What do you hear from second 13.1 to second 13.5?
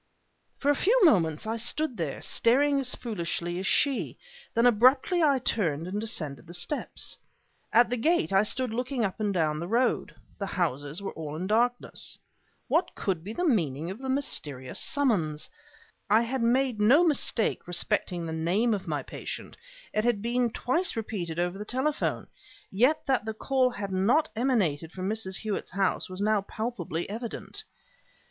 be the